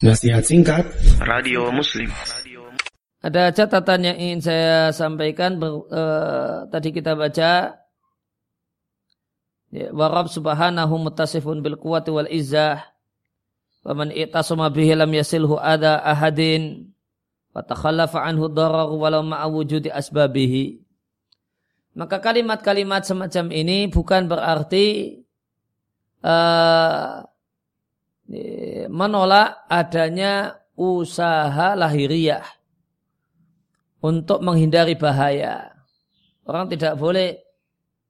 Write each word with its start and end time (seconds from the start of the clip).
Nasihat 0.00 0.40
singkat. 0.40 0.88
Radio 1.20 1.68
Muslim. 1.68 2.08
Ada 3.20 3.52
catatan 3.52 4.08
yang 4.08 4.16
ingin 4.16 4.40
saya 4.40 4.96
sampaikan 4.96 5.60
ber, 5.60 5.84
uh, 5.92 6.64
Tadi 6.72 6.88
kita 6.88 7.12
baca. 7.12 7.76
Ya, 9.68 9.86
Warab 9.92 10.32
subhanahu 10.32 10.96
mutasifun 11.04 11.60
bil 11.60 11.76
quwati 11.76 12.08
wal 12.16 12.32
izzah. 12.32 12.80
Waman 13.84 14.08
i'tasama 14.16 14.72
bihi 14.72 14.96
lam 14.96 15.12
yasilhu 15.12 15.60
ada 15.60 16.00
ahadin. 16.00 16.96
Watakhallafa 17.52 18.24
anhu 18.24 18.48
darar 18.48 18.88
walau 18.88 19.20
ma'awujudi 19.20 19.92
asbabihi. 19.92 20.80
Maka 21.92 22.24
kalimat-kalimat 22.24 23.04
semacam 23.04 23.52
ini 23.52 23.84
bukan 23.92 24.32
berarti 24.32 25.20
uh, 26.24 27.20
menolak 28.86 29.66
adanya 29.66 30.54
usaha 30.78 31.74
lahiriah 31.74 32.46
untuk 34.00 34.40
menghindari 34.40 34.96
bahaya. 34.96 35.74
Orang 36.46 36.72
tidak 36.72 36.96
boleh 36.96 37.36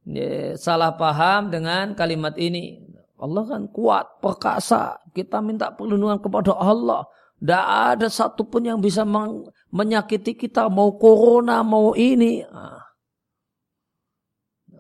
ya, 0.07 0.55
salah 0.55 0.95
paham 0.95 1.51
dengan 1.51 1.93
kalimat 1.99 2.37
ini. 2.39 2.79
Allah 3.21 3.45
kan 3.45 3.69
kuat, 3.69 4.23
perkasa. 4.25 4.97
Kita 5.13 5.45
minta 5.45 5.69
perlindungan 5.75 6.17
kepada 6.25 6.57
Allah. 6.57 7.05
Tidak 7.37 7.67
ada 7.69 8.09
satupun 8.09 8.65
yang 8.65 8.81
bisa 8.81 9.05
menyakiti 9.69 10.33
kita. 10.33 10.73
Mau 10.73 10.97
corona, 10.97 11.61
mau 11.61 11.93
ini. 11.93 12.41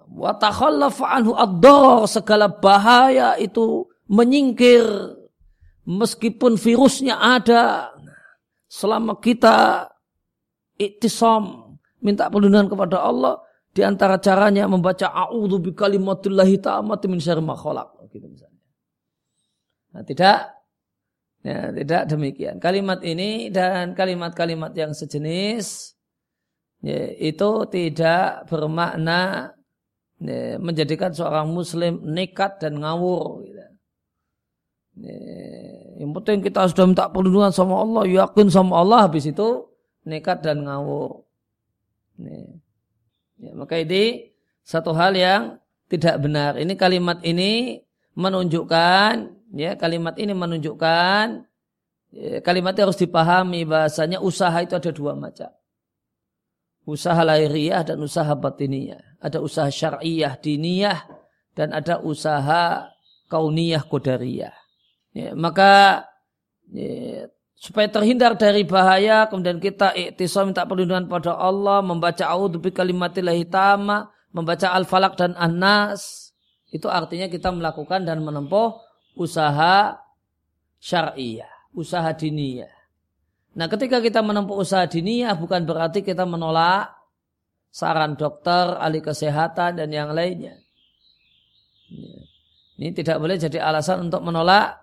Wa 0.08 0.32
ad 0.40 1.66
Segala 2.08 2.48
bahaya 2.48 3.36
itu 3.36 3.84
menyingkir 4.08 5.19
meskipun 5.86 6.56
virusnya 6.60 7.16
ada, 7.16 7.94
selama 8.70 9.18
kita 9.18 9.88
iktisam, 10.80 11.76
minta 12.00 12.30
perlindungan 12.32 12.70
kepada 12.72 13.04
Allah, 13.04 13.42
di 13.70 13.86
antara 13.86 14.18
caranya 14.18 14.66
membaca 14.66 15.10
a'udzu 15.14 15.62
bi 15.62 15.70
kalimatillahi 15.70 16.58
ta'amati 16.58 17.06
min 17.06 17.22
syarri 17.22 17.44
ma 17.44 17.54
khalaq 17.54 18.02
gitu 18.10 18.26
misalnya. 18.26 18.62
Nah, 19.94 20.02
tidak 20.02 20.38
ya, 21.46 21.70
tidak 21.70 22.02
demikian. 22.10 22.58
Kalimat 22.58 23.02
ini 23.06 23.50
dan 23.54 23.94
kalimat-kalimat 23.94 24.74
yang 24.74 24.90
sejenis 24.90 25.94
ya, 26.82 27.14
itu 27.14 27.50
tidak 27.70 28.50
bermakna 28.50 29.54
ya, 30.18 30.58
menjadikan 30.58 31.14
seorang 31.14 31.50
muslim 31.54 32.02
nekat 32.10 32.58
dan 32.58 32.82
ngawur 32.82 33.46
gitu. 33.46 33.59
Yang 36.00 36.10
penting 36.20 36.38
kita 36.44 36.68
sudah 36.68 36.84
minta 36.84 37.08
perlindungan 37.08 37.52
sama 37.52 37.80
Allah, 37.80 38.04
yakin 38.04 38.48
sama 38.52 38.84
Allah, 38.84 39.08
habis 39.08 39.24
itu 39.28 39.68
nekat 40.04 40.44
dan 40.44 40.64
ngawur. 40.64 41.24
Ya, 43.40 43.52
maka 43.56 43.80
ini 43.80 44.32
satu 44.60 44.92
hal 44.92 45.16
yang 45.16 45.56
tidak 45.88 46.20
benar. 46.20 46.60
Ini 46.60 46.76
kalimat 46.76 47.24
ini 47.24 47.80
menunjukkan, 48.12 49.12
ya 49.56 49.72
kalimat 49.80 50.20
ini 50.20 50.36
menunjukkan, 50.36 51.24
ya, 52.12 52.44
kalimat 52.44 52.76
harus 52.76 53.00
dipahami 53.00 53.64
bahasanya 53.64 54.20
usaha 54.20 54.56
itu 54.60 54.76
ada 54.76 54.92
dua 54.92 55.16
macam. 55.16 55.48
Usaha 56.84 57.20
lahiriah 57.24 57.84
dan 57.84 58.00
usaha 58.04 58.32
batiniyah. 58.36 59.20
Ada 59.20 59.40
usaha 59.40 59.68
syariah 59.68 60.36
diniyah 60.36 61.08
dan 61.56 61.72
ada 61.76 62.00
usaha 62.00 62.88
kauniyah 63.28 63.84
kodariyah. 63.84 64.56
Ya, 65.10 65.34
maka 65.34 66.06
ya, 66.70 67.26
supaya 67.58 67.90
terhindar 67.90 68.38
dari 68.38 68.62
bahaya 68.62 69.26
kemudian 69.26 69.58
kita 69.58 69.90
iktisam 69.92 70.54
minta 70.54 70.64
perlindungan 70.64 71.10
pada 71.10 71.34
Allah 71.34 71.82
membaca 71.82 72.24
a'udzu 72.24 72.62
bikalimatillahi 72.62 73.44
tama 73.50 74.08
membaca 74.30 74.70
al-falaq 74.70 75.18
dan 75.18 75.34
an-nas 75.34 76.30
itu 76.70 76.86
artinya 76.86 77.26
kita 77.26 77.50
melakukan 77.50 78.06
dan 78.06 78.22
menempuh 78.22 78.78
usaha 79.18 79.98
syariah, 80.78 81.50
usaha 81.74 82.08
diniyah. 82.14 82.70
Nah, 83.58 83.66
ketika 83.66 83.98
kita 83.98 84.22
menempuh 84.22 84.54
usaha 84.54 84.86
diniyah 84.86 85.34
bukan 85.34 85.66
berarti 85.66 86.06
kita 86.06 86.22
menolak 86.22 86.94
saran 87.70 88.14
dokter, 88.14 88.78
ahli 88.78 89.02
kesehatan 89.02 89.82
dan 89.82 89.90
yang 89.90 90.14
lainnya. 90.14 90.58
Ini 92.78 92.94
tidak 92.94 93.18
boleh 93.18 93.36
jadi 93.36 93.58
alasan 93.60 94.08
untuk 94.08 94.22
menolak 94.22 94.78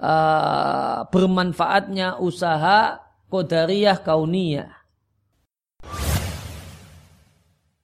uh, 0.00 1.08
bermanfaatnya 1.08 2.20
usaha 2.20 3.00
kodariyah 3.32 4.00
kauniyah. 4.00 4.75